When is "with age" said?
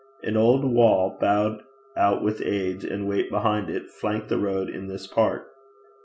2.23-2.83